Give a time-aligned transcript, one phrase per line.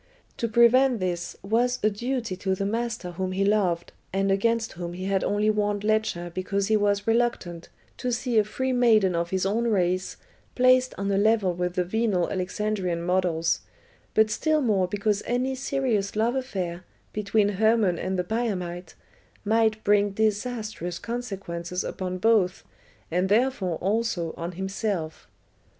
[0.37, 4.93] To prevent this was a duty to the master whom he loved, and against whom
[4.93, 9.29] he had only warned Ledscha because he was reluctant to see a free maiden of
[9.29, 10.17] his own race
[10.55, 13.59] placed on a level with the venal Alexandrian models,
[14.15, 16.83] but still more because any serious love affair
[17.13, 18.95] between Hermon and the Biamite
[19.45, 22.63] might bring disastrous consequences upon both,
[23.11, 25.27] and therefore also on himself.